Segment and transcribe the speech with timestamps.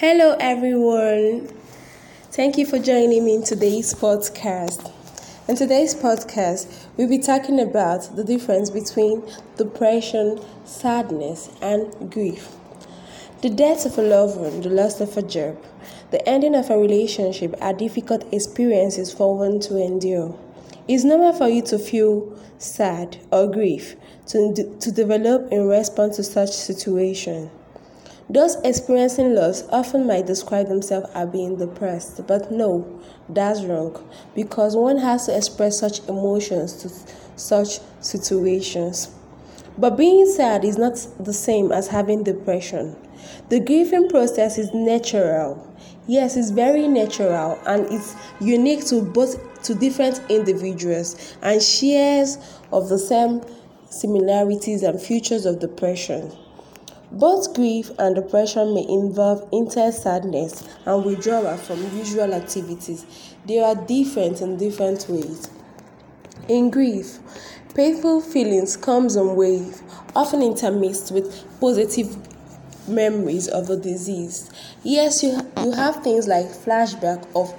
[0.00, 1.48] Hello, everyone.
[2.30, 4.92] Thank you for joining me in today's podcast.
[5.48, 9.22] In today's podcast, we'll be talking about the difference between
[9.56, 12.56] depression, sadness, and grief.
[13.40, 15.56] The death of a loved one, the loss of a job,
[16.10, 20.38] the ending of a relationship are difficult experiences for one to endure.
[20.86, 26.22] It's normal for you to feel sad or grief to, to develop in response to
[26.22, 27.50] such situation.
[28.28, 34.02] Those experiencing loss often might describe themselves as being depressed, but no, that's wrong
[34.34, 36.90] because one has to express such emotions to
[37.36, 39.14] such situations.
[39.78, 42.96] But being sad is not the same as having depression.
[43.48, 45.64] The grieving process is natural.
[46.08, 52.38] Yes, it's very natural and it's unique to both to different individuals and shares
[52.72, 53.42] of the same
[53.88, 56.32] similarities and features of depression.
[57.10, 63.06] Both grief and depression may involve intense sadness and withdrawal from usual activities.
[63.46, 65.48] They are different in different ways.
[66.48, 67.18] In grief,
[67.74, 69.82] painful feelings come in waves,
[70.14, 72.16] often intermixed with positive
[72.88, 74.50] memories of the disease.
[74.82, 77.54] Yes, you, you have things like flashback of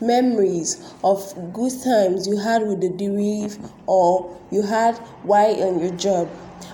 [0.00, 5.92] memories of good times you had with the bereaved or you had while on your
[5.92, 6.28] job.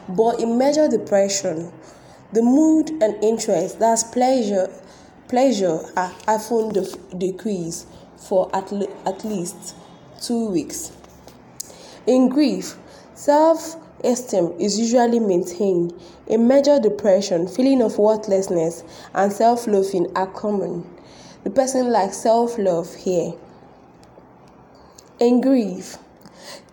[0.08, 1.70] But in major depression,
[2.32, 4.70] the mood and interest, that's pleasure,
[5.28, 6.72] pleasure are often
[7.18, 9.74] decreased for at, le- at least
[10.20, 10.92] two weeks.
[12.06, 12.76] In grief,
[13.14, 15.92] self esteem is usually maintained.
[16.26, 20.88] In major depression, feeling of worthlessness and self loathing are common.
[21.44, 23.32] The person lacks self love here.
[25.20, 25.98] In grief,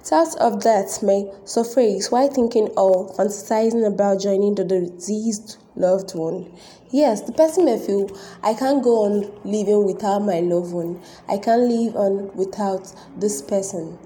[0.04, 6.52] Thoughts of death may surface while thinking or fantasizing about joining the deceased loved one.
[6.92, 8.10] Yes, the person may feel,
[8.44, 11.02] I can't go on living without my loved one.
[11.28, 13.98] I can't live on without this person.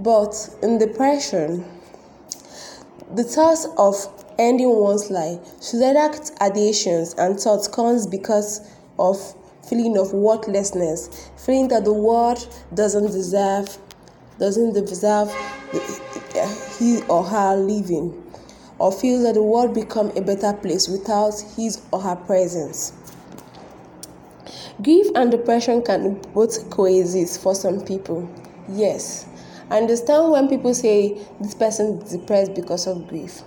[0.00, 1.64] But in depression,
[3.14, 3.94] the thoughts of
[4.38, 6.10] ending one's life, should suicidal
[6.40, 8.66] ideations and thoughts comes because
[8.98, 9.34] of
[9.68, 13.78] feeling of worthlessness, feeling that the world doesn't deserve
[14.38, 15.32] doesn't deserve
[16.78, 18.22] he or her living
[18.78, 22.92] or feels that the world become a better place without his or her presence.
[24.82, 28.28] Grief and depression can both coexist for some people.
[28.68, 29.26] Yes,
[29.70, 33.42] I understand when people say this person is depressed because of grief.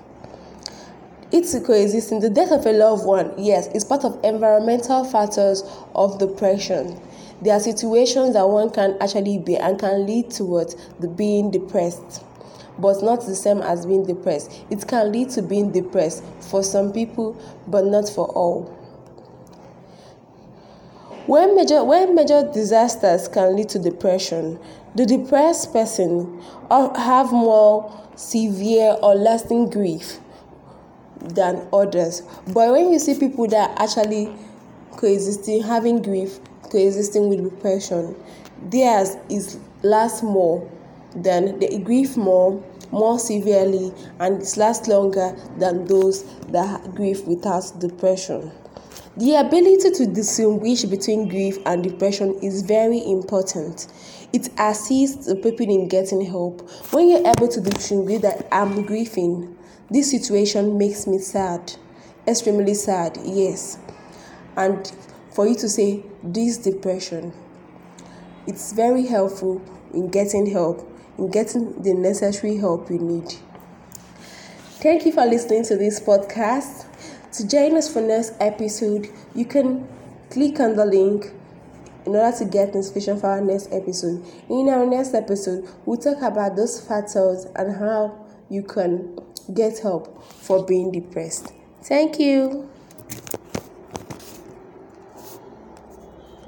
[1.31, 2.22] It's coexisting.
[2.22, 5.63] The death of a loved one, yes, is part of environmental factors
[5.94, 6.97] of depression.
[7.41, 12.23] There are situations that one can actually be and can lead towards the being depressed,
[12.79, 14.51] but not the same as being depressed.
[14.69, 18.63] It can lead to being depressed for some people, but not for all.
[21.28, 24.59] When major, when major disasters can lead to depression,
[24.94, 30.19] the depressed person have more severe or lasting grief
[31.19, 32.22] than others.
[32.53, 34.34] But when you see people that are actually
[34.91, 38.15] coexisting, having grief, coexisting with depression,
[38.69, 40.69] theirs is lasts more
[41.15, 42.61] than they grieve more,
[42.91, 48.51] more severely, and it lasts longer than those that grieve without depression.
[49.17, 53.87] The ability to distinguish between grief and depression is very important.
[54.33, 56.69] It assists the people in getting help.
[56.91, 59.55] When you're able to distinguish that I'm grieving,
[59.89, 61.71] this situation makes me sad,
[62.27, 63.77] extremely sad, yes.
[64.57, 64.91] And
[65.35, 67.34] for you to say this depression,
[68.47, 69.62] it's very helpful
[69.94, 73.35] in getting help, in getting the necessary help you need.
[74.79, 76.85] Thank you for listening to this podcast.
[77.34, 79.85] To join us for next episode, you can
[80.29, 81.34] click on the link
[82.06, 84.24] in order to get inspiration for our next episode.
[84.50, 89.19] In our next episode, we'll talk about those factors and how you can
[89.53, 91.51] get help for being depressed.
[91.84, 92.69] Thank you.